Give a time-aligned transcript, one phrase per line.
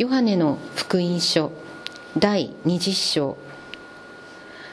[0.00, 1.52] ヨハネの福音書
[2.16, 3.36] 第20章。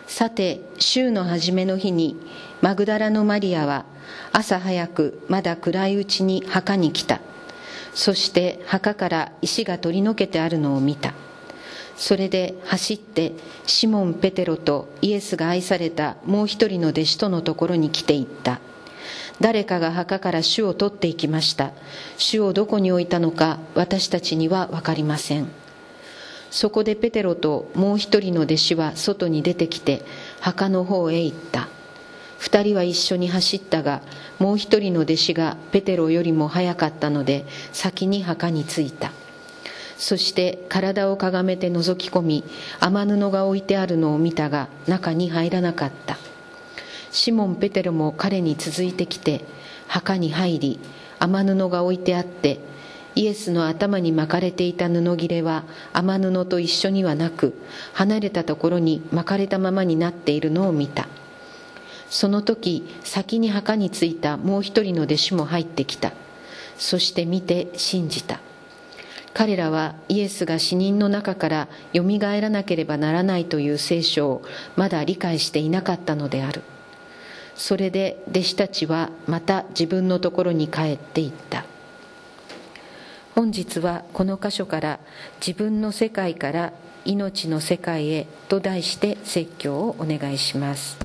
[0.06, 2.16] さて週の初めの日に
[2.62, 3.84] マグダラのマリアは
[4.32, 7.20] 朝早くまだ暗いうちに墓に来た。
[7.94, 11.14] そして墓から石が取り除けてあるのを見た。
[11.98, 13.34] それで走って
[13.66, 18.62] シモン・ペテロとイエスが愛されたもう一人の弟子とのところに来ていった。
[19.40, 21.72] 誰かが墓から主を取っていきました。
[22.18, 25.48] 主をどこに置いたのか私たちには分かりません。
[26.50, 30.02] そこでペテロともう一人の弟子は外に出てきて
[30.40, 31.68] 墓の方へ行った。
[32.40, 34.02] 二人は一緒に走ったが
[34.40, 39.12] もう一人の弟子がペテロよりも早かったので先に墓に着いた。
[39.98, 42.44] そして体をかがめて覗き込み
[42.80, 46.18] 雨布が置いてあるのを見たが中に入らなかった。
[47.18, 49.44] シモン・ペテロも彼に続いてきて
[49.88, 50.80] 墓に入り
[51.20, 52.60] 雨布が置いてあって
[53.16, 57.60] イエスの頭に巻かれていた布切れは雨布と一緒にはなく
[57.94, 61.08] 離れたところに巻かれたままになっているのを見た。
[62.12, 66.14] その時先に墓に着いたもう一人の弟子も入ってきた。
[66.78, 68.40] そして見て信じた。
[69.34, 74.44] 彼らはイエスが死人の中からよみがえらなければならないという聖書を
[74.76, 76.62] まだ理解していなかったのである。
[77.58, 81.66] それで弟子たちはまた自分のところに帰っていった。
[83.36, 85.00] 本日はこの箇所から
[85.46, 86.74] 自分の世界から
[87.06, 90.98] 命の世界へと題して説教をお願いします。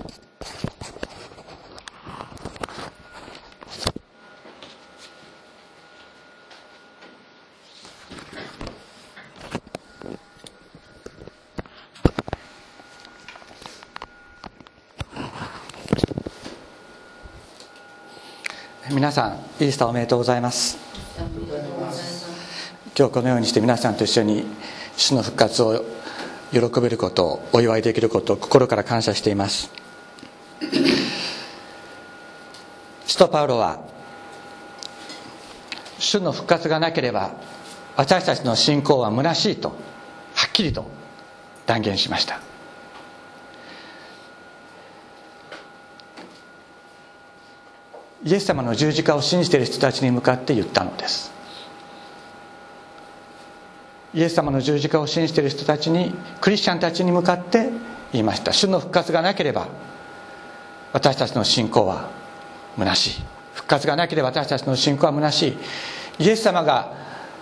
[18.93, 20.77] 皆さんイースターおめでとうございます。
[22.97, 24.45] 今日このようにして皆さんと一緒に
[24.99, 25.83] 主の復活を
[26.53, 29.71] 喜べることをお祝いできることを心から感謝しています。
[33.07, 33.81] 使徒パウロは
[35.99, 37.33] 主の復活がなければ
[37.97, 39.75] 私たちの信仰は虚しいとは
[40.49, 40.87] っきりと
[41.65, 42.52] 断言しました。
[48.25, 51.33] イエス様の十字架を信じている人たちに向かって言ったのです。
[54.15, 57.71] イエス様の十字架を信じている人たちにクリスチャンたちに向かって
[58.13, 58.53] 言いました。
[58.53, 59.69] 主の復活がなければ
[60.93, 62.11] 私たちの信仰は
[62.77, 63.23] 虚しい。
[63.55, 66.25] 復活がなければ私たちの信仰は虚しい。
[66.25, 66.93] イエス様が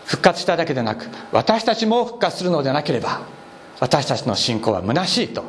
[0.07, 3.21] 復活しただけでなく私たちも復活するのでなければ
[3.81, 5.45] 私たちの信仰は虚しいと。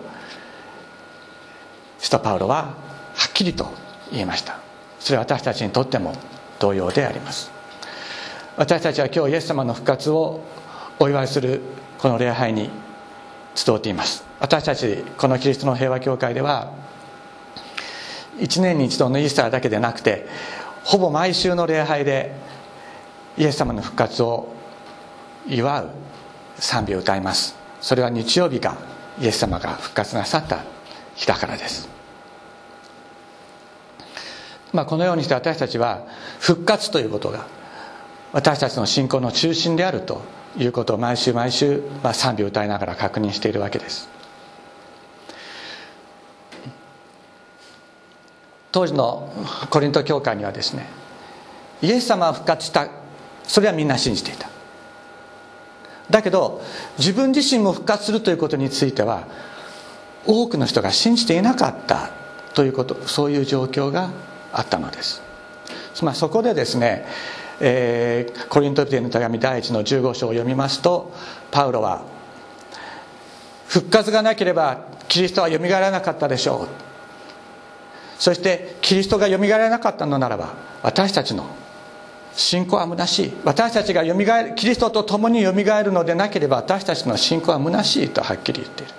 [1.99, 2.73] 使徒パウロはは
[3.29, 3.71] っきりと
[4.11, 4.70] 言いました。
[5.01, 6.13] それは私たちにとっても
[6.59, 7.51] 同様であります。
[8.55, 10.41] 私たちは今日イエス様の復活を
[10.99, 11.61] お祝いする
[11.97, 12.69] この礼拝に
[13.55, 14.23] 集っています。
[14.39, 16.71] 私たちこのキリストの平和協会では
[18.37, 20.27] 1年に一度のイースターだけでなくて
[20.83, 22.35] ほぼ毎週の礼拝で
[23.37, 24.53] イエス様の復活を
[25.47, 25.89] 祝う
[26.57, 27.55] 賛美を歌います。
[27.81, 28.77] それは日曜日が
[29.19, 30.63] イエス様が復活なさった
[31.15, 32.00] 日だからです。
[34.73, 36.05] まあ、このようにして私たちは
[36.39, 37.45] 復活ということが
[38.31, 40.21] 私たちの信仰の中心であると
[40.57, 44.09] いうことを毎週毎週、まあ、賛美を歌いながら確認しているわけです。
[48.71, 49.29] 当時の
[49.69, 50.87] コリント教会にはですね
[51.81, 52.87] イエス様は復活した
[53.43, 54.49] それはみんな信じていた。
[56.09, 56.61] だけど
[56.97, 59.27] 自分自身も復活するということについては
[60.25, 62.11] 多くの人が信じていなかった
[62.53, 64.09] ということそういう状況が
[64.53, 65.21] あったのです。
[66.01, 67.05] まあ、そこでですね、
[67.59, 71.13] えー、コリント人の手紙第1の15章を読みますと
[71.51, 72.03] パウロは
[73.67, 76.67] 復活がなければキリストはよみがえらなかったでしょう。
[78.17, 81.45] そしてキリストがよみがえらなかったのならば私たちの
[82.33, 83.33] 信仰は虚しい。
[83.43, 88.93] 私たちがよみがえるキリストと共によみがえるのでなければ私たちの信仰は虚しいとはっきり言っている。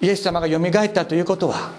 [0.00, 1.70] イエス様がよみがえったということは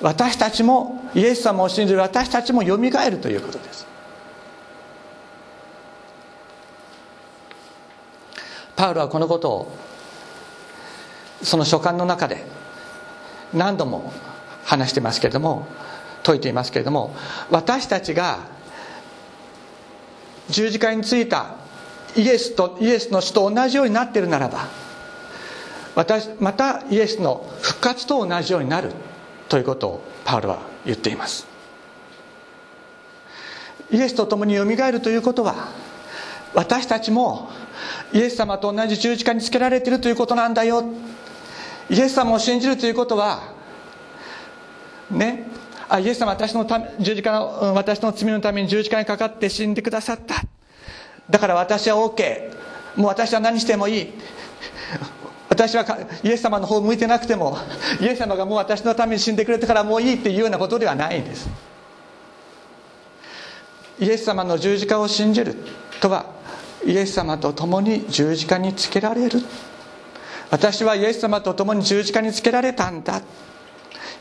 [0.00, 3.86] 私たちもイエス様を信じる私たちもよみがえるということです。
[8.76, 9.76] パウロはこのことを
[11.42, 12.44] その書簡の中で
[13.54, 14.12] 何度も
[14.64, 15.66] 話してますけれども
[16.22, 17.14] 説いていますけれども
[17.50, 18.40] 私たちが
[20.50, 21.54] 十字架についた
[22.16, 24.68] イエスとイエスの死と同じようになっているならば
[25.96, 28.92] 私またイエスの復活と同じようになる
[29.48, 31.46] ということをパウロは言っています。
[33.90, 35.68] イエスと共によみがえるということは
[36.54, 37.48] 私たちも
[38.12, 40.84] イエス様と同じ十字架につけられているということなんだよ。
[41.88, 43.54] イエス様を信じるということは
[45.10, 45.48] ね
[45.88, 50.42] あイエス様私のため十字架の私の罪のために十字架にかかって死んでくださった。
[51.30, 52.54] だから私は OK
[52.96, 54.12] もう私は何してもいい。
[55.48, 55.84] 私は
[56.22, 57.56] イエス様の方を向いてなくても
[58.00, 61.48] イエス様がもう私のために死んでくれたからもういいっていうようなことではないんです。
[63.98, 65.54] イエス様の十字架を信じる
[66.00, 66.26] とは
[66.84, 69.40] イエス様と共に十字架につけられる。
[70.50, 73.22] 私はイエス様と共に十字架につけられたんだ。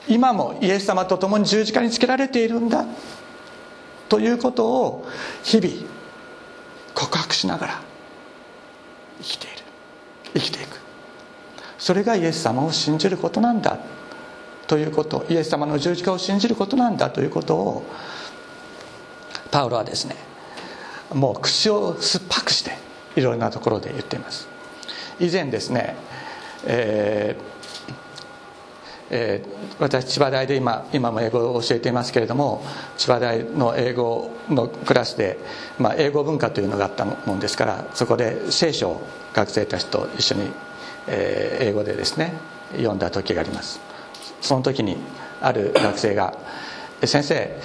[0.07, 2.85] 今もイエス様と共に十字架につけられているんだ。
[4.07, 5.07] ということを
[5.43, 5.73] 日々
[6.93, 7.81] 告白しながら
[9.21, 9.55] 生きている。
[10.35, 10.84] 生きていく。
[11.77, 13.77] それがイエス様を信じることなんだ
[14.67, 15.25] ということ。
[15.29, 17.83] イエス様の十字架を信じることなんだということを
[19.51, 20.15] パウロはですね
[21.13, 22.71] もう口を酸っぱくして
[23.15, 24.47] いろいろなところで言っています。
[25.19, 25.95] 以前ですね、
[26.65, 27.55] えー
[29.11, 32.63] えー、私千葉大で今今も英語を教えていますけれども
[32.97, 35.37] 千葉大の英語のクラスで、
[35.79, 39.01] まあ、英語文化というのがあったもんですからそこで聖書を
[39.33, 40.51] 学生たちと一緒に、
[41.07, 42.33] え、英語でですね
[42.73, 43.79] 読んだ時があります。
[44.41, 44.97] その時に
[45.41, 46.33] ある学生が
[47.03, 47.55] 「先生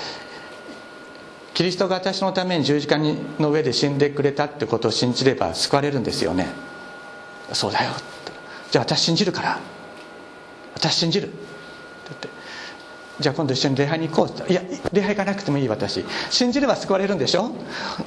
[1.55, 2.97] キリストが私のために十字架
[3.39, 6.47] の上で死んでくれたってことを信じれば救われるんですよね。
[7.53, 7.91] そうだよ。
[8.71, 9.59] じゃあ私信じるから。
[10.75, 11.27] 私信じる。
[11.27, 11.37] って
[12.09, 12.29] 言って。
[13.21, 14.29] じゃあ今度一緒に礼拝に行こう。
[14.29, 14.63] っていや
[14.93, 16.05] 礼拝行かなくてもいい私。
[16.31, 17.51] 信じれば救われるんでしょ？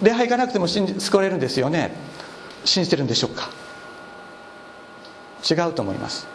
[0.02, 1.92] 礼拝行かなくても信じ救われるんですよね。
[2.66, 3.50] 信じてるんでしょうか？
[5.50, 6.28] 違うと思います。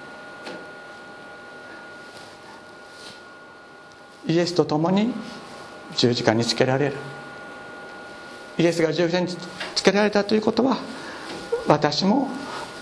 [4.27, 5.15] イエスと共に
[5.97, 6.97] 十字架につけられる。
[8.59, 9.29] イエスが十字架に
[9.75, 10.79] つけられたということは
[11.67, 12.29] 私も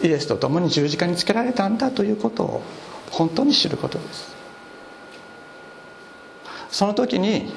[0.02, 2.62] イエスと共に十字架につけられたんだということを
[3.11, 4.34] 本当に知ることです。
[6.70, 7.52] その時に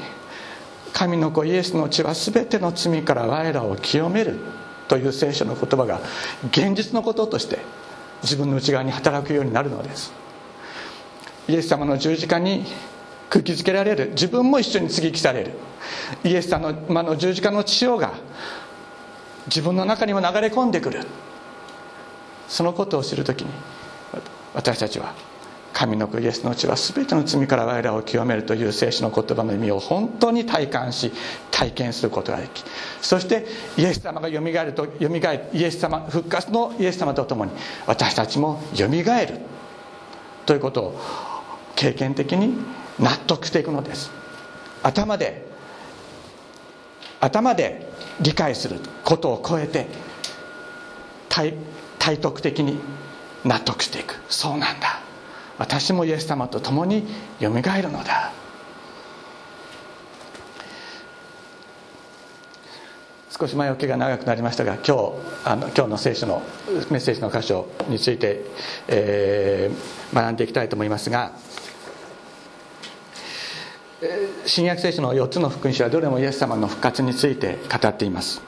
[0.94, 4.38] 神の子イエスの血は全ての罪から我らを清める
[4.88, 6.01] という聖書の言葉が
[6.50, 7.60] 現実のこととして
[8.24, 10.12] 自分の内側に働くようになるのです。
[11.48, 12.66] イエス様の十字架に
[13.30, 15.51] 空気づけられる自分も一緒に接ぎ木される。
[16.24, 18.13] イエス様のの十字架の血潮が
[19.48, 21.06] 自分の中にも流れ込んでくる。
[22.48, 23.51] そのことを知る時に
[24.54, 25.13] 私たちは
[25.74, 31.12] 神の子イエスの血は全ての罪から我らを清めるという聖書の言葉の意味を本当に体感し
[31.51, 32.63] 体験することができ。
[33.01, 33.45] そして
[33.77, 37.51] イエス様がよみがえるとよみがえイエス様復活のイエス様と共に
[37.86, 39.39] 私たちもよみがえる
[40.45, 41.00] ということを
[41.75, 42.57] 経験的に
[43.00, 44.12] 納得していくのです。
[44.83, 45.48] 頭で
[47.21, 47.88] 頭で
[48.21, 49.88] 理解することを超えて
[51.30, 51.54] 体
[52.00, 52.80] 体得的に
[53.45, 54.16] 納得していく。
[54.30, 55.09] そうなんだ。
[55.60, 57.06] 私もイエス様と共に
[57.40, 58.32] よみがえるのだ。
[63.30, 65.14] 少し前置きが長くなりましたが今日
[65.46, 66.42] あの今日の聖書の
[66.90, 68.42] メッセージの箇所について、
[68.90, 71.31] えー、学んでいきたいと思いますが
[74.45, 78.42] 新約聖書の4つの福音書はどれもイエス様の復活について語っています。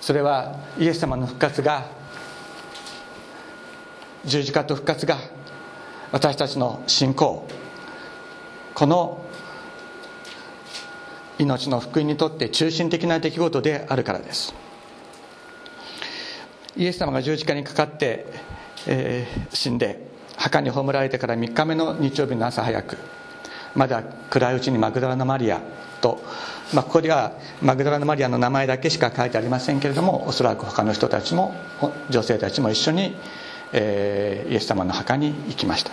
[0.00, 1.99] それはイエス様の復活が
[4.24, 5.18] 十字架と復活が
[6.12, 7.46] 私たちの信仰
[8.74, 9.24] この
[11.38, 14.54] 命の福音にとって中心的な出来事であるからです。
[16.76, 18.26] イエス様が十字架にかかって、
[18.86, 22.96] えー、死んで墓に葬られてから3日目の日曜日の朝早く
[23.74, 25.60] まだ暗いうちにマグダラのマリア
[26.00, 26.22] と、
[26.72, 31.54] まあ、ここではマグダラのマリアの名前だけしか書いてありませんけれどもおそらく他の人たちも
[32.08, 33.16] 女性たちも一緒に、
[33.72, 35.92] えー、イエス様の墓に行きました。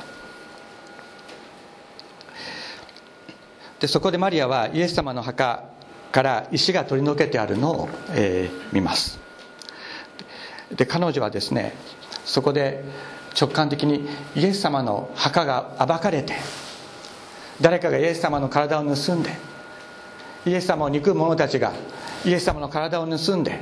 [3.79, 5.65] でそこでマリアはイエス様の墓
[6.11, 9.19] から石が取り除けてあるのを、えー、見ます。
[10.75, 11.73] で彼女はですね
[12.25, 12.83] そこで
[13.39, 16.33] 直感的にイエス様の墓が暴かれて
[17.61, 19.31] 誰かがイエス様の体を盗んで
[20.45, 21.73] イエス様を憎む者たちが
[22.25, 23.61] イエス様の体を盗んで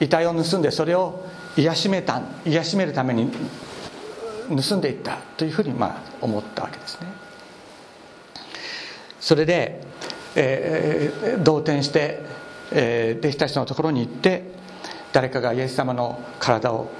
[0.00, 1.26] 遺体を盗んでそれを
[1.56, 3.30] 癒しめた癒しめるために
[4.48, 7.08] 盗んでいったというふうにまあ思ったわけですね。
[9.20, 9.80] それで、
[10.36, 12.20] えー、動転して、
[12.70, 14.42] えー、弟子たちのところに行って
[15.12, 16.90] 誰かがイエス様の体を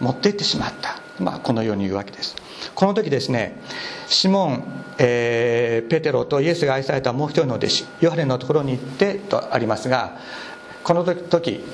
[0.00, 1.00] 持って行ってしまった。
[1.20, 2.34] まあ、このように言うわけです。
[2.74, 3.60] この時ですね
[4.06, 4.64] シモン、
[4.98, 10.18] えー、ペテロとイエスが愛されたもう一人の弟子ヨハネのところに行ってとありますが
[10.84, 11.64] この時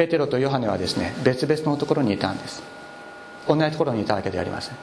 [0.00, 2.62] ペテロとヨハネはですね別々のところにいたんです。
[3.46, 4.76] 同じところにいたわけではありません。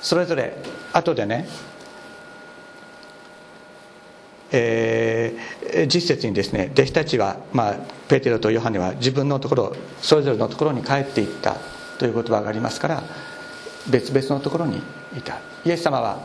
[0.00, 0.56] それぞれ
[0.94, 1.46] 後でね
[4.50, 7.76] えー、実節にですね弟子たちは、まあ、
[8.08, 11.58] ペテロとヨハネは自分のところそれぞれのところに帰っていった
[11.98, 13.02] という言葉がありますから
[13.90, 14.78] 別々のところに
[15.18, 15.38] いた。
[15.66, 16.18] イエス様は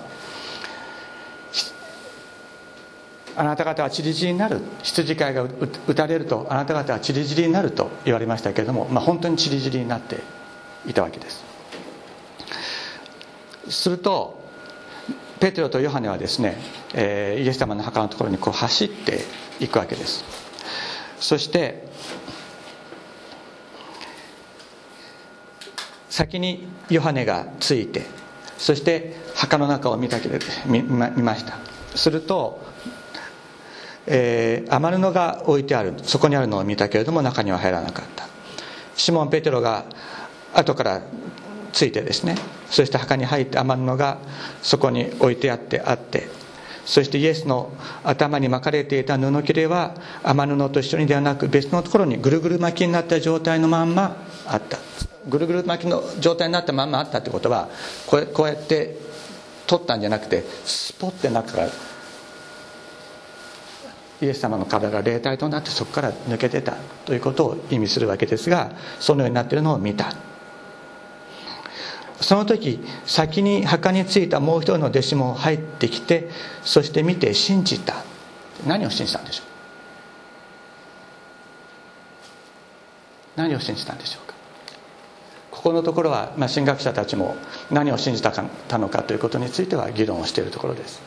[3.36, 5.44] あなた方は散り散りになる羊飼いが
[5.88, 10.20] 打たれるとあなた方は散り散りになると言われましたけれども、まあ、本当に散り散りになって
[10.86, 11.44] いたわけです。
[13.70, 14.42] すると
[15.40, 16.58] ペテロとヨハネはですね、
[16.94, 19.22] えー、イエス様の墓のところにこう走って
[19.60, 20.24] いくわけです。
[21.20, 21.88] そして
[26.10, 28.06] 先にヨハネがついて
[28.58, 31.58] そして墓の中を見たけれ見見ました。
[31.96, 32.62] すると、
[34.06, 38.28] えー、雨布が置いてあるそこにあるのを見たけれども中には入らなかった。
[38.96, 39.86] シモン・ペテロが
[40.54, 41.02] 後から
[41.72, 42.36] ついてですね
[42.70, 44.20] そして墓に入って余るのが
[44.62, 46.28] そこに置いてあってあって
[46.86, 47.72] そしてイエスの
[48.04, 54.78] 頭に巻かれていた布切れは雨布と一緒にではなく別のところにぐるぐる巻きになった状態のまんまあった。
[55.28, 57.70] ぐるぐる巻きの状態になったまんまあったってことは
[58.08, 58.98] こうこうやって
[59.66, 61.70] 取ったんじゃなくてスポッて中から
[64.24, 70.14] イエス様の体が霊体となってそこから抜けてたということを意味するわけですがそのようになっているのを見た。
[72.22, 76.30] その時先に墓に着いたもう一人の弟子も入ってきて
[76.64, 77.96] そして見て信じた。
[78.66, 79.46] 何を信じたんでしょう？
[83.36, 84.36] 何を信じたんでしょうか？
[85.52, 87.36] ここのところは、まあ、神学者たちも
[87.72, 88.32] 何を信じた
[88.78, 91.02] のかということについては議論をしているところです。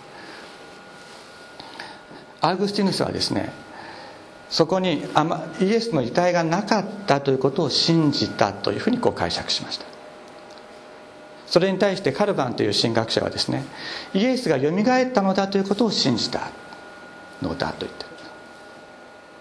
[2.40, 3.50] アグスティヌスはですね
[4.48, 5.02] そこに
[5.60, 9.86] イエスの遺体がなかったということを信じたというふうにこう解釈しました。
[11.46, 13.64] それに対してカルバンという神学者はですね
[14.14, 16.50] イエスがよみがえったのだということを信じた
[17.40, 18.10] のだと言ってる。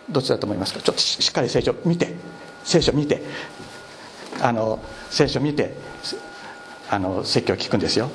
[0.09, 0.81] どっちだと思いますか？
[0.81, 2.13] ちょっとしっかり聖書見て
[2.63, 3.23] 聖書見て
[4.39, 5.73] あの聖書見て
[6.89, 8.09] あの説教を聞くんですよ。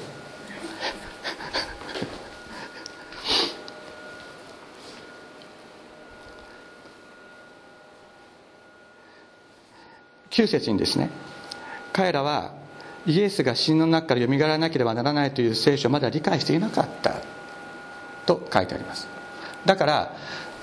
[10.41, 11.11] 9節にですね。
[11.93, 12.53] 彼らは
[13.07, 17.17] イエスが死の中からよみがらなければならないという聖書をまだ理解していなかった
[18.25, 19.07] と書いてあります。
[19.67, 20.17] だから、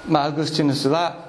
[0.07, 1.27] まあ、アグスティヌスは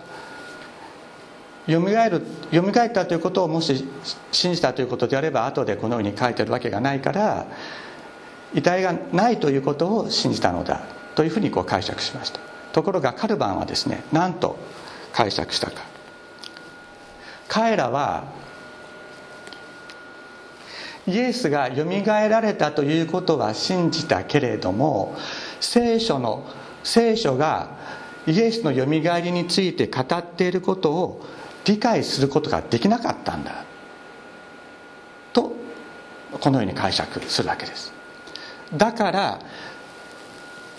[1.66, 3.86] よみがえるよみがえったということをもし
[4.32, 7.46] 信じたということであれば後でこのように書いてるわけがないから
[8.54, 10.80] 遺体がないということを信じたのだ
[11.14, 12.40] というふうにこう解釈しました。
[12.72, 14.56] ところがカルバンはですね何と
[15.12, 15.87] 解釈したか。
[17.48, 18.24] 彼らは
[21.06, 25.16] イエスがよみがえられたということは信じたけれども
[25.58, 26.46] 聖書の
[26.84, 27.76] 聖書が
[28.26, 31.24] イエスのよみがえりについて語っていることを
[31.64, 33.64] 理解することができなかったんだ。
[35.32, 35.54] と
[36.40, 37.92] このように解釈するわけです。
[38.74, 39.40] だから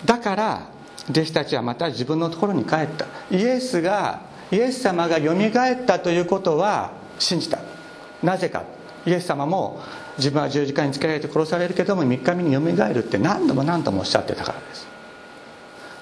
[0.04, 0.68] だから
[1.10, 3.06] 弟子たちはまた自分のところに帰った。
[3.32, 7.58] イエスがイエス様がよみがえったということは信じた。
[8.22, 8.64] なぜか。
[9.06, 9.80] イエス様も
[10.18, 14.86] 自分は十字架につけられて殺されるけども3日目によみがえるって何度も何度もおっしゃってたからです。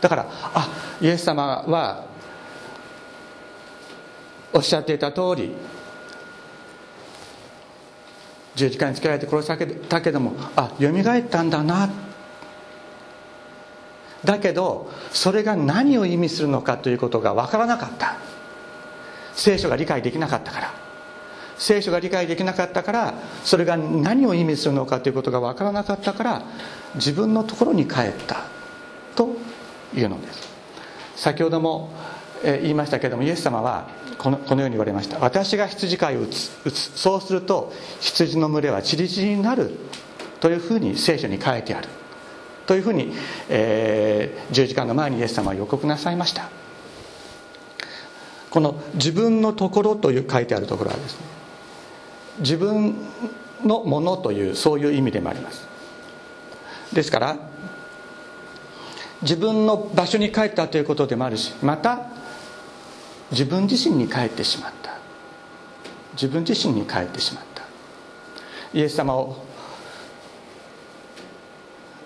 [0.01, 0.69] だからあ
[1.01, 2.07] イエス様は
[4.53, 5.53] おっしゃっていた通り
[8.57, 11.89] 十字架につけられて殺されたけどもあよみがえったんだな。
[14.25, 18.17] だけどそれが何を意味するのかということが分からなかった。
[19.39, 20.75] 聖書が理解できなかったから。
[21.57, 26.43] 聖書が理解できなかったからそれが何を意味するのかということが分からなかったから
[26.95, 28.45] 自分のところに帰った
[29.17, 29.35] と
[29.93, 30.49] いうのです。
[31.17, 31.91] 先ほども
[32.45, 35.19] 言いましたけどもイエス様はこのこのように言われました。
[35.19, 36.79] 私が羊飼いを打つ打つ。
[36.97, 39.73] そうすると羊の群れは散り散りになる
[40.39, 41.89] というふうに聖書に書いてある。
[42.67, 43.13] というふうに、
[43.49, 46.51] えー、十字架の前にイエス様は予告なさいました。
[48.51, 51.27] この自分のところという書いてあるところはですね
[52.41, 52.95] 自分
[53.65, 55.67] のものというそういう意味でもあります。
[56.93, 57.37] ですから
[59.23, 62.07] 自分の場所に帰ったということでもあるしまた
[63.33, 64.97] 自分自身に帰ってしまった。
[66.13, 67.63] 自分自身に帰ってしまった。
[68.73, 69.37] イエス様を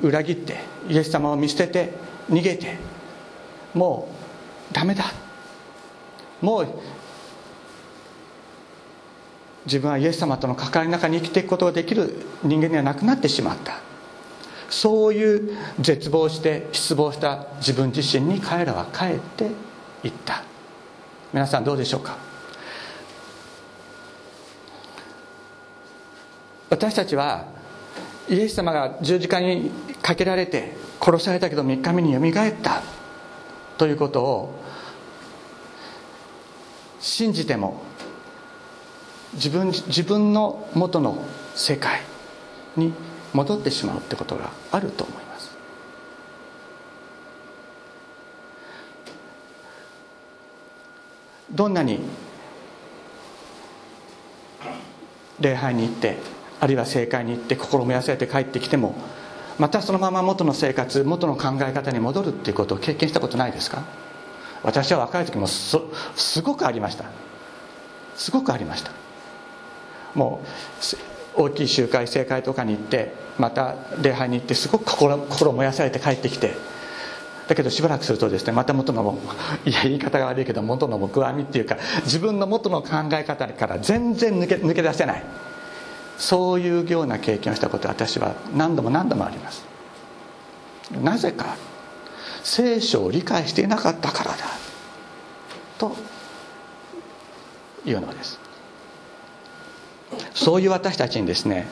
[0.01, 0.57] 裏切って
[0.89, 1.93] イエス様を見捨てて
[2.29, 2.77] 逃げて
[3.75, 4.09] も
[4.71, 5.22] うダメだ。
[6.43, 6.69] もう
[9.65, 13.79] 自分はイエス様との関わりの中に生きていくことができる人間にはなくなってしまった。
[14.69, 19.51] そういう絶望して失望した自分自身に彼らは帰って
[20.03, 20.43] いった。
[21.33, 22.17] 皆さんどうでしょうか？
[26.71, 27.45] 私たちは
[28.31, 29.71] イエス様が十字架に
[30.01, 32.83] かけられて殺されたけど3日目によみがえった
[33.77, 34.62] ということを
[37.03, 37.83] 信じても
[39.35, 41.23] 自分自分の元の
[41.55, 42.01] 世界
[42.77, 42.95] に
[43.35, 45.51] 戻ってしまうってことがあると思います。
[51.51, 51.99] どんなに
[55.41, 56.17] 礼拝に行って
[56.61, 58.95] あるいは正解に行って心燃やされて帰ってきても
[59.59, 64.02] またそのまま元の生活元の考え方に戻るっていうことを経験したことないですか？
[64.63, 65.77] 私は若い時もす
[66.43, 67.05] ごくありました。
[68.17, 68.93] すごくありました。
[70.15, 70.43] も
[71.37, 76.55] う大きい集会正会とかに行ってまた礼拝に行ってすごく心心燃やされて帰ってきて
[77.49, 79.19] だけどしばらくするとですねまた元の
[79.65, 85.25] いや言い方が悪いけど元の木阿弥っていうか自分の元の考え方から全然抜け抜け出せない。
[86.19, 89.65] そういうような経験をしたこと私は何度も何度もあります。
[91.03, 91.57] なぜか
[92.43, 94.37] 聖書を理解していなかったからだ。
[95.79, 95.97] と
[97.85, 98.39] いうのです。
[100.35, 101.67] そういう私たちにですね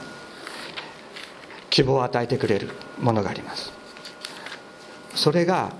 [1.69, 3.73] 希望を与えてくれるものがあります。
[5.15, 5.73] それが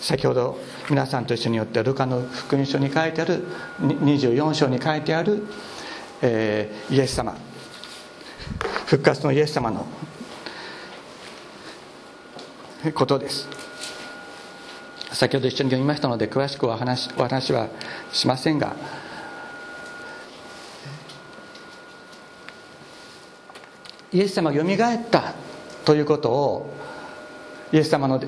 [0.00, 0.58] 先ほど
[0.88, 3.44] 皆さんと一緒によってルカの福音書に書いてある
[3.80, 5.46] 24章に書いてある、
[6.22, 7.36] えー、イエス様。
[8.86, 9.84] 復活のイエス様の
[12.94, 13.65] ことです。
[15.16, 17.68] 先ほど一緒に読みましたので詳しくお話お話は
[18.12, 18.76] しませんが
[24.12, 25.32] イエス様がよみがえった
[25.86, 26.70] ということを
[27.72, 28.20] イエス様の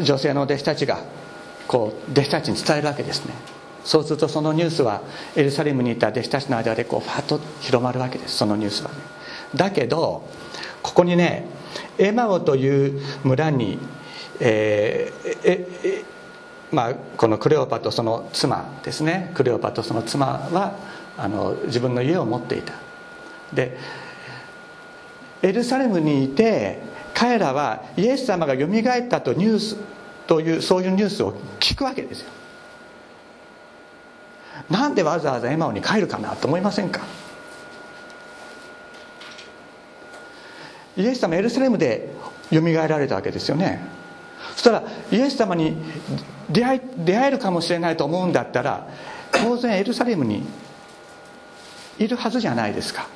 [0.00, 0.98] 女性の弟子たちが
[1.68, 3.32] こう弟子たちに伝えるわけですね。
[3.84, 5.02] そうするとそのニュースは
[5.36, 8.96] エルサレムにいた弟子たちの間でこうファッと広まるわけですそのニュースはね。
[9.54, 10.28] だけど
[10.82, 11.46] ここにね
[11.98, 13.78] エマオという村に、
[14.40, 16.04] えー、ええ
[16.72, 19.30] まあ、このクレオパとその妻ですね。
[19.34, 20.76] クレオパとその妻は
[21.16, 22.72] あの自分の家を持っていた。
[23.52, 23.76] で
[25.42, 26.80] エルサレムにいて
[27.12, 29.76] 彼らはイエス様がよみがえったとニュース
[30.26, 32.30] というそういうニュースを聞くわけですよ。
[34.68, 37.02] なんでわざわざエマオに帰るかなと思いませんか？
[40.96, 42.08] イエス様エルサレムで
[42.50, 43.80] よみがえられたわけですよね。
[44.54, 45.76] そしたらイエス様に
[46.50, 48.88] 出会出会えるかもしれないと思うんだったら
[49.32, 50.44] 当然エルサレムに
[51.98, 53.08] いるはずじゃないですか。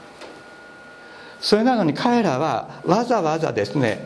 [1.40, 4.05] それなのに彼らはわざわざですね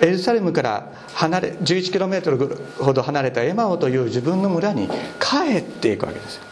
[0.00, 6.42] エルサレムから離れ 11km ほど離れたエマオという自分の村に帰っていくわけですよ。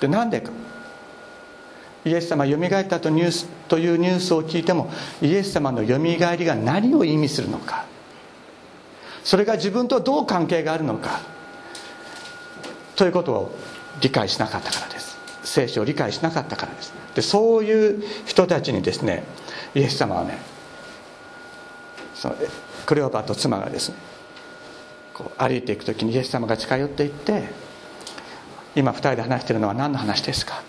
[0.00, 0.50] でなんでか。
[2.04, 7.84] イエス様よみがえったとニュースというニュースを聞いてもイエス様のよみがえりが何を意味するのか。
[9.28, 11.20] それが自分とどう関係があるのか。
[12.96, 13.54] ということを
[14.00, 15.18] 理解しなかったからです。
[15.44, 16.94] 聖書を理解しなかったからです。
[17.14, 19.24] でそういう人たちにですね
[19.74, 20.38] イエス様はね
[22.14, 22.36] その
[22.86, 23.96] クレオパと妻がですね
[25.12, 27.50] こう歩いていく時にイエス様が近寄っていって
[28.76, 30.62] 今2人で話しているのは何の話ですか？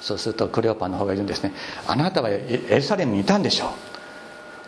[0.00, 1.52] そうするとクレオパの方が言うんですね。
[1.86, 3.89] あなたはエルサレムにいたんでしょう。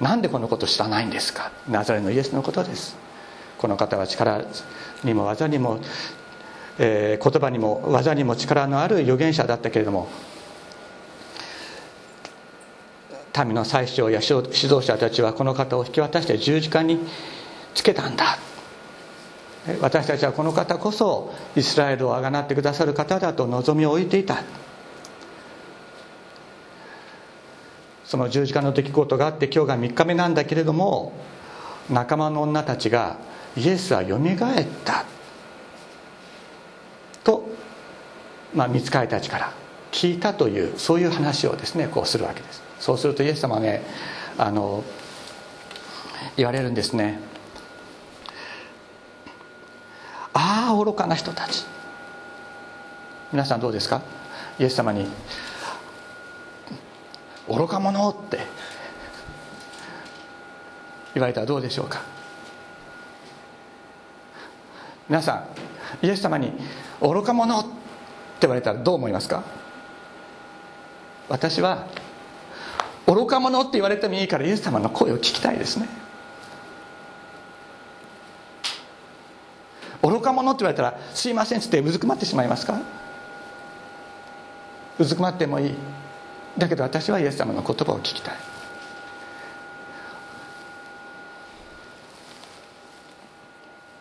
[0.01, 1.53] なんでこのこと知らないんですか？
[1.69, 2.97] ナザレのイエスのことです。
[3.59, 4.45] この方は力
[5.05, 5.79] にも技にも、
[6.79, 10.09] えー、言葉にも技にも力のある預言者だったけれども
[13.39, 16.99] 民の宰相や指導者たちはこの方を引き渡して十字架に
[17.75, 18.37] つけたんだ。
[19.81, 24.43] 私たちはこの方こそイスラエルをあがなってくださる方だと望みを置いていた。
[28.13, 31.15] その十字架の出来事があって今日が3日目なんだけれども
[31.89, 33.17] 仲間の女たちが
[33.57, 35.07] イエスはよみがえった
[37.25, 37.49] と、
[38.55, 39.55] まあ、見つかりたちから
[39.93, 42.63] 聞いたというそういう話をですねこうするわけです。
[42.81, 43.83] そうするとイエス様はね
[44.37, 44.85] あの
[46.37, 47.19] 言われるんですね。
[50.35, 51.65] ああ愚かな人たち。
[53.33, 54.03] 皆さんどうですか？
[54.59, 55.07] イエス様に
[57.57, 58.41] 愚か者って。
[61.15, 62.01] 言われたらどうでしょうか。
[65.11, 65.45] 皆さ
[66.03, 66.53] んイエス様に
[67.03, 67.69] 「愚か者」って
[68.43, 69.43] 言われたらどう思いますか？
[71.29, 71.87] 私は
[73.07, 75.87] 愚か者って言われてもいいからイエス様の声を聞きたいですね。
[80.03, 82.81] 愚か者って言われたら「すいません」っつってうずくまってしまいますか？
[84.99, 85.75] うずくまってもいい。
[86.59, 88.35] だけど私はイエス様の言葉を聞きたい。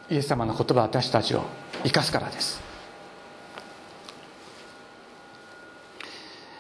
[0.10, 1.44] イエス様の言葉は私たちを
[1.84, 2.62] 生かすからです。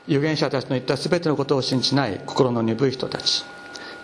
[0.07, 3.43] 預言者たちの言った全てのことを信じない心の鈍い人たち。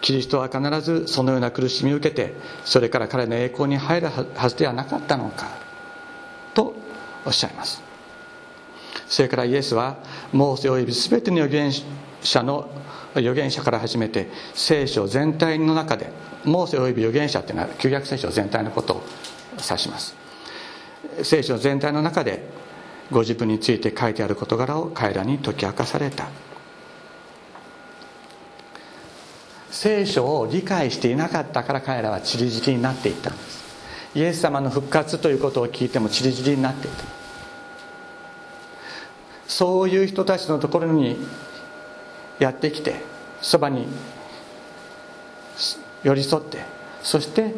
[0.02, 5.48] キリストは必ずそのような苦しみを受けてそれから彼の栄光に入るはずではなかったのか
[6.54, 6.76] と
[7.26, 7.87] おっしゃいます。
[9.08, 9.98] それからイエスは
[10.32, 11.72] モーセ及び全ての預言
[12.22, 12.70] 者の
[13.14, 16.12] 預言者から始めて聖書全体の中で
[16.44, 19.04] モーセ及び預言者っていうのは旧約聖書全体のことを
[19.54, 20.16] 指します。
[21.24, 22.48] 聖書全体の中で
[23.12, 26.28] ご自分について書いてある事柄を彼らに解き明かされた。
[29.72, 33.66] 聖書を理解していなかったから彼らは散り散りになっていったんです。
[34.16, 37.17] イエス様の復活ということを聞いても散り散りになっていた。
[39.48, 41.18] そういう人たちのところに
[42.40, 42.96] やってきて
[43.42, 43.88] そばに
[46.04, 46.60] 寄り添って
[47.02, 47.54] そして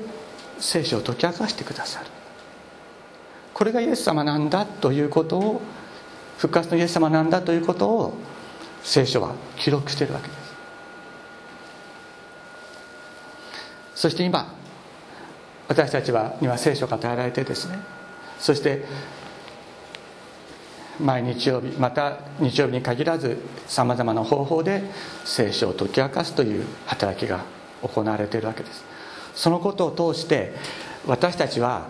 [0.59, 2.05] 聖書を解き明かしてくださる。
[3.53, 5.61] これがイエス様なんだということを
[6.37, 8.13] 復活のイエス様なんだということを
[8.83, 10.39] 聖書は記録しているわけです。
[13.95, 14.53] そして今
[15.67, 17.79] 私たちはには聖書が与えられてですね
[18.39, 18.85] そして
[20.99, 24.83] 毎日曜日また日曜日に限らずさまざまな方法で
[25.23, 27.45] 聖書を解き明かすという働きが
[27.81, 28.83] 行われているわけです。
[29.33, 30.53] そのことを通して
[31.07, 31.87] 私たちは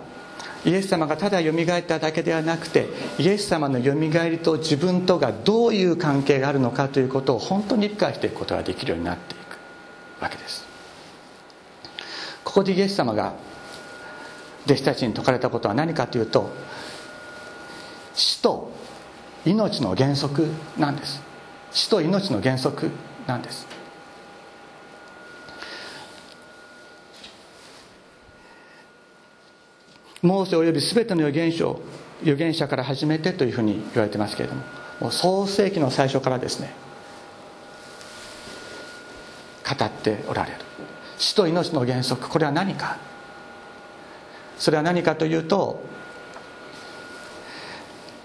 [0.65, 10.65] イエス様がただよみがえっただけではなくてイエス様のよみがえりと自分とがどういう関係があるのかということを本当に理解していくことができるようになっていくわけです。
[12.43, 13.33] ここでイエス様が
[14.65, 16.51] 弟子たちに説かれたことは何かというと
[18.13, 18.71] 死と
[19.45, 20.47] 命の原則
[20.77, 21.21] なんです。
[21.71, 22.91] 死と命の原則
[23.27, 23.67] なんです。
[30.21, 31.79] モーセおよび全ての預言書
[32.23, 34.61] 預言者から始めてというふうに言われてますけれども
[34.99, 36.73] もう創世紀の最初からですね
[39.63, 40.57] 語っておられる。
[41.17, 42.97] 死と命の原則これは何か？
[44.57, 45.81] それは何かというと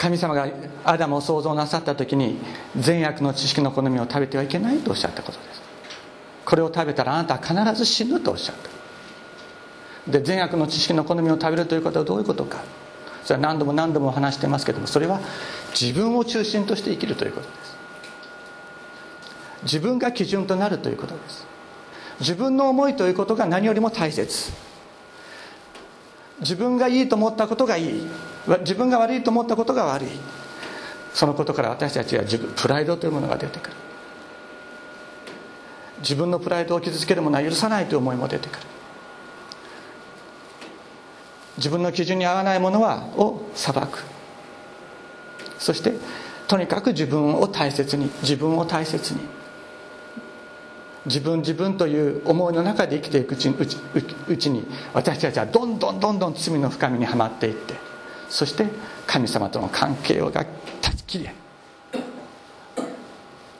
[0.05, 0.47] 神様が
[0.85, 2.39] アダムを創造なさった時に
[2.77, 5.63] 善悪の知識の好みを食べてはいけないとおっしゃったことです。
[6.45, 8.57] これを食べたらあなたは必ず死ぬとおっしゃっ
[10.07, 10.13] た。
[10.13, 12.59] で善悪の知識の好みを食べるということはどういうことか。
[13.25, 15.21] それは何度も何度も話してますけどもそれは
[15.71, 17.77] 自分を中心として生きるということです。
[19.63, 21.47] 自分が基準となるということです。
[22.21, 24.53] 自分の思いということが何よりも大切。
[26.41, 28.07] 自分がいいと思ったことがいい。
[28.61, 30.09] 自分が悪いと思ったことが悪い。
[31.13, 33.77] そのことから私たちは自分プライドというものが出てくる。
[36.01, 38.61] 自分のプライドを傷つけるものは許さないという思いも出てくる。
[41.57, 44.03] 自分の基準に合わないものはを裁く。
[45.59, 45.95] そして
[46.49, 49.21] とにかく自分を大切に自分を大切に。
[51.07, 53.51] 自分自分という思いの中で生きていくうち
[54.27, 57.75] うちに私たちはどんどんどんどん罪の深みにはまっていって
[58.35, 58.67] そして
[59.07, 60.45] 神様との関係をが
[60.83, 61.35] 断ち切れ。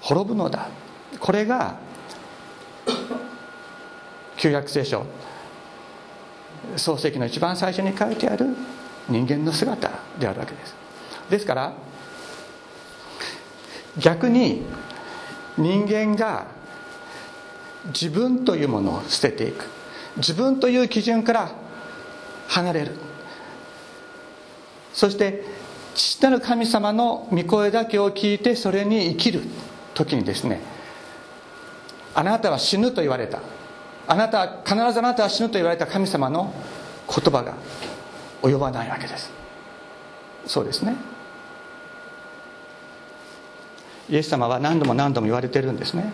[0.01, 0.67] 滅ぶのだ。
[1.21, 1.79] これが
[4.37, 5.07] 旧約聖書
[6.75, 8.49] 創世記の一番最初に書いてある
[9.09, 10.75] 人間の姿であるわけです。
[11.31, 11.73] ですから
[13.97, 14.63] 逆に
[15.57, 16.49] 人間が
[17.87, 19.67] 自分というものを捨てていく。
[20.17, 21.53] 自分という基準から
[22.49, 23.14] 離れる。
[24.95, 25.45] そして
[25.95, 29.43] 父なる神様の御声だけを聞いてそれに生きる
[29.93, 30.61] 時にですね
[32.15, 33.41] あなたは死ぬと言われた。
[34.07, 36.55] あなた必ずあなたは死ぬと言われた神様の
[37.09, 37.55] 言葉が
[38.43, 39.33] 及ばないわけです。
[40.47, 40.95] そうですね。
[44.09, 46.13] イエス様は何度も何度も言われてるんですね。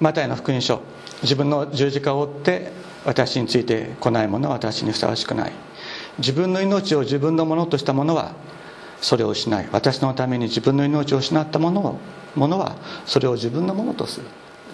[0.00, 0.82] マタイの福音書
[1.22, 2.72] 自分の十字架を追って
[3.06, 5.52] 私について来ない者は私にふさわしくない。
[6.18, 8.32] 自分の命を自分のものとした者は
[9.00, 9.68] それを失い。
[9.70, 12.00] 私のために自分の命を失った者を
[12.34, 12.74] ものは
[13.06, 14.26] それを自分のものとする。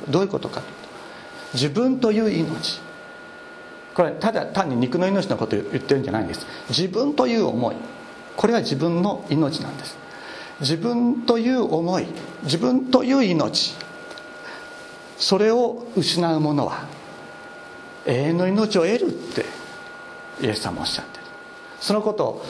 [0.08, 0.62] どういうことか。
[1.52, 2.80] 自分という命。
[3.94, 6.46] これただ単に肉の命のことを言ってるんじゃないんです。
[6.70, 7.76] 自分という思い。
[8.34, 9.98] これは自分の命なんです。
[10.60, 12.06] 自分という思い。
[12.44, 13.74] 自分という命。
[15.18, 17.01] それを失う者は
[18.06, 19.44] 永遠の命を得るって
[20.40, 21.24] イエス様おっしゃってる。
[21.80, 22.44] そのこと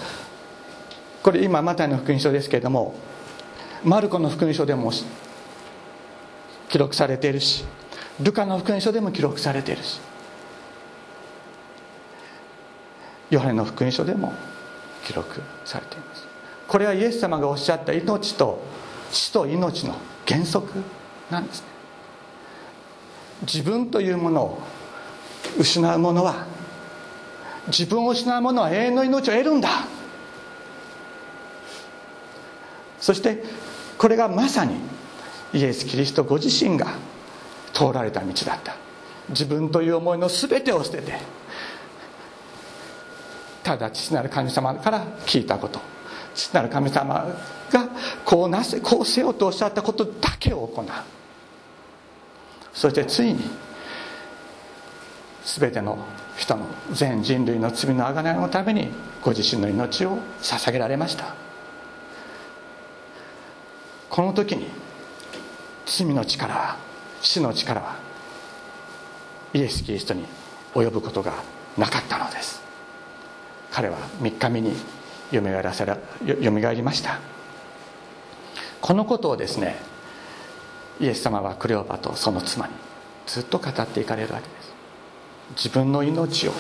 [1.23, 2.95] これ今マタイの福音書ですけれども
[3.85, 4.93] マルコの福音書でも
[6.69, 7.65] 記録されているし
[8.21, 10.01] ルカの福音書でも記録されているし
[13.31, 14.33] ヨハネの福音書でも
[15.07, 16.27] 記録されています。
[16.69, 18.62] これはイエス様がおっしゃった命と
[19.11, 19.95] 死と命の
[20.27, 20.73] 原則
[21.31, 21.67] なんですね。
[23.43, 24.62] 自分というものを
[25.59, 26.47] 失う者は
[27.69, 29.69] 自分を失う者は永遠の命を得るんだ。
[32.99, 33.43] そして
[33.99, 34.77] これがまさに
[35.53, 36.87] イエス・キリストご自身が
[37.73, 38.75] 通られた道だった。
[39.29, 41.19] 自分という思いの全てを捨てて
[43.62, 45.81] ただ父なる神様から聞いたこと。
[46.35, 47.27] 父なる神様
[47.71, 47.88] が
[48.25, 50.87] こうなせこうせよとおっしゃったことだけを行う。
[52.73, 53.41] そしてついに
[55.45, 55.99] 全ての
[56.37, 58.89] 人の全人類の罪の贖いのために
[59.23, 61.35] ご自身の命を捧げられました。
[64.09, 64.67] この時に
[65.87, 66.77] 罪の力は
[67.21, 67.97] 死の力は
[69.55, 70.25] イエス・キリストに
[70.75, 71.35] 及ぶことが
[71.77, 72.63] なかったのです。
[73.71, 74.75] 彼は3日目に
[75.31, 77.21] よみがらせらよみがえりました。
[78.81, 79.77] このことをですね
[81.01, 82.75] イエス様はクレオパとその妻に
[83.27, 84.62] ずっと語っていかれるわけです。
[85.57, 86.53] 自分の命を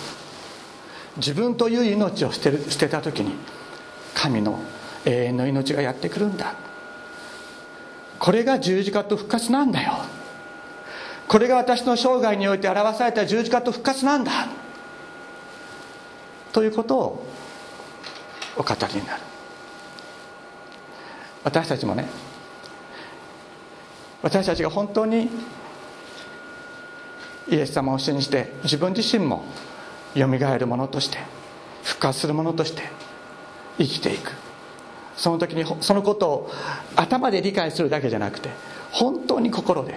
[1.16, 3.34] 自分という命を捨てる捨てた時に
[4.14, 4.58] 神の
[5.04, 6.54] 永遠の命がやってくるんだ。
[8.18, 9.94] これが十字架と復活なんだよ。
[11.26, 14.48] これが私の生涯において表された十字架と復活なんだ。
[16.52, 17.26] ということを
[18.56, 19.22] お語りになる。
[21.44, 22.06] 私たちもね
[24.22, 25.28] 私たちが本当に
[27.48, 29.44] イエス様を信じて自分自身も
[30.14, 31.18] よみがえるものとして
[31.82, 32.82] 復活するものとして
[33.78, 34.32] 生きていく。
[35.16, 36.50] その時にそのことを
[36.96, 38.48] 頭で理解するだけじゃなくて
[38.90, 39.94] 本当に心で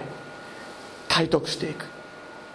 [1.08, 1.86] 体得していく。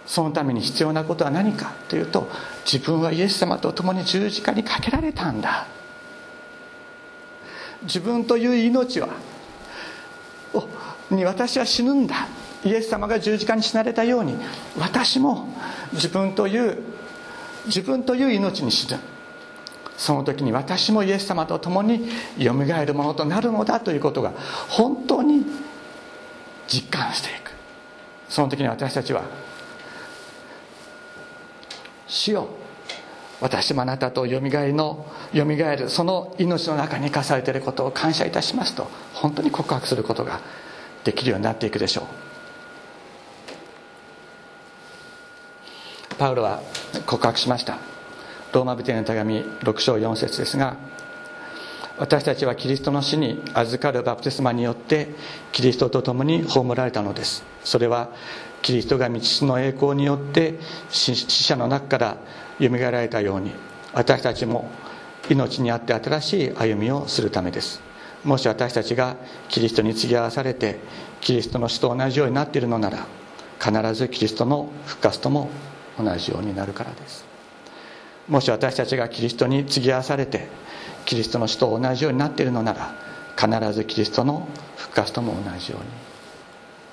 [0.06, 2.28] そのために必要なことは何かというと
[2.64, 5.66] 自分はイエス様と共に十字架にかけられたんだ。
[7.82, 9.08] 自分という命は
[11.10, 12.26] に私は死ぬんだ。
[12.64, 14.36] イエス様が十字架に死なれたように
[14.78, 15.48] 私も
[15.92, 16.82] 自分という
[17.66, 18.98] 自分という命に死ぬ。
[19.96, 24.32] その時に私もイエス様と共によみがえるものとなるのだということが
[24.68, 25.44] 本当に
[26.66, 27.52] 実感していく。
[28.28, 29.22] その時に私たちは
[32.08, 32.48] 「主よ
[33.40, 40.40] 私もあなたとよみがえのよみがえるその命の中に生かされていることを感謝いたします」と本当に告白することが
[41.04, 42.31] できるようになっていくでしょう。
[46.18, 46.60] パウロは
[47.06, 47.78] 告白しました。
[48.52, 50.76] ローマ人への手紙6章4節ですが
[51.98, 55.08] 私たちはキリストの死に預かるバプテスマによって
[55.52, 57.44] キリストと共に葬られたのです。
[57.64, 58.10] それは
[58.60, 60.58] キリストが道の栄光によって
[60.90, 62.16] 死者の中から
[62.58, 63.52] よみがえられたように
[63.92, 64.70] 私たちも
[65.30, 67.80] 命にあって新しい歩みをするためです。
[68.24, 69.16] もし私たちが
[69.48, 70.78] キリストに継ぎ合わされて
[71.20, 73.06] キリストの死と同じようになっているのなら
[73.60, 75.50] 必ずキリストの復活とも
[75.98, 77.24] 同じようになるからです。
[78.28, 80.46] もし私たちがキリストに継ぎ合わされて
[81.04, 82.94] キリストの死と同じようになっているのなら
[83.36, 85.86] 必ずキリストの復活とも同じように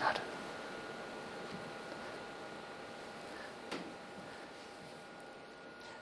[0.01, 0.19] なる。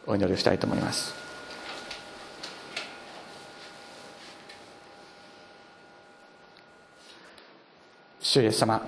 [0.08, 1.14] お祈りしたいと思います。
[8.22, 8.82] 主イエス様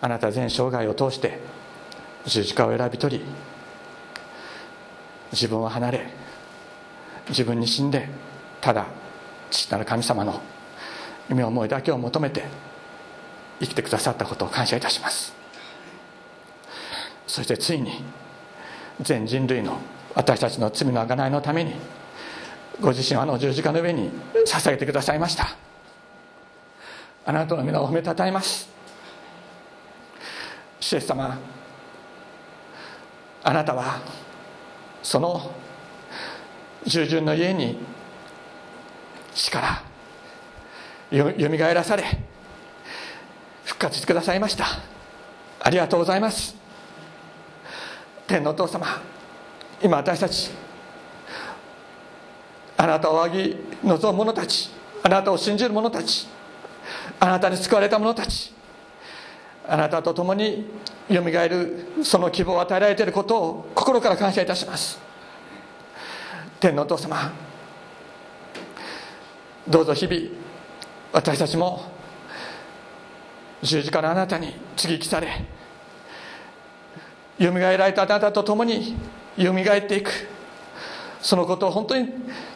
[0.00, 1.38] あなた全生涯を通して
[2.24, 3.24] 十字架を選び取り
[5.32, 6.06] 自分を離れ
[7.28, 8.08] 自分に死んで
[8.60, 8.86] ただ
[9.50, 10.40] 父なる神様の
[11.28, 12.44] 夢思いだけを求めて
[13.60, 15.34] 生きてくださったことを感謝いたします。
[17.26, 18.02] そしてついに
[19.00, 19.78] 全人類の
[20.14, 21.74] 私たちの罪の贖いのために
[22.80, 24.10] ご自身はあの十字架の上に
[24.46, 25.56] 捧げてくださいました。
[27.26, 28.77] あなたの皆を褒めたたえます。
[30.80, 31.38] 主イエス様
[33.42, 34.00] あなたは
[35.02, 35.52] その
[36.84, 37.78] 従順の家に
[39.34, 39.82] 死から
[41.10, 42.04] よよみがえらされ
[43.64, 44.66] 復活してくださいました。
[45.60, 46.56] ありがとうございます。
[48.26, 48.86] 天のお父様
[49.82, 50.50] 今私たち
[52.76, 54.70] あなたを仰ぎ望む者たち
[55.02, 56.28] あなたを信じる者たち
[57.18, 58.52] あなたに救われた者たち
[59.68, 60.66] あなたと共に
[61.08, 64.98] よみがえるその希望を与えられていることを心から感謝いたします。
[66.58, 67.32] 天のお父様
[69.68, 70.20] どうぞ日々
[71.12, 71.82] 私たちも
[73.62, 75.28] 十字架のあなたに接ぎ木され
[77.38, 78.96] よみがえられたあなたと共に
[79.36, 80.10] よみがえっていく
[81.20, 82.08] そのことを本当に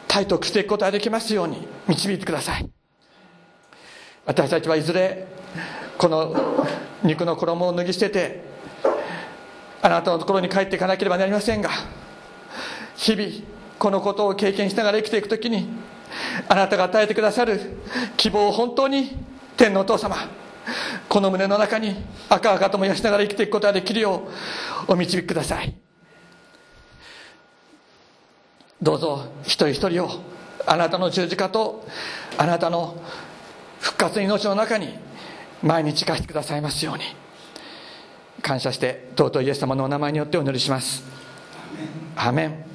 [0.07, 2.69] 体得していくことができますように導いてください。
[4.25, 5.27] 私たちはいずれ
[5.97, 6.65] この
[7.03, 8.41] 肉の衣を脱ぎ捨てて
[9.81, 11.69] あなたのところに帰っていかなければなりませんが
[12.95, 13.31] 日々
[13.77, 15.67] このことを経験しながら生きていくときに
[16.47, 17.59] あなたが与えてくださる
[18.15, 19.17] 希望を本当に
[19.57, 20.15] 天のお父様
[21.09, 21.95] この胸の中に
[22.29, 24.23] 赤々と燃やしながら生きていくことができるよ
[24.87, 25.75] うお導きください。
[28.81, 30.09] どうぞ一人一人を
[30.65, 31.85] あなたの十字架と
[32.37, 33.01] あなたの
[33.79, 34.97] 復活の命の中に
[35.63, 37.03] 毎日生かしてくださいますように。
[38.41, 41.03] 感謝して尊いイエス様のお名前によってお祈りします。
[42.17, 42.72] アメン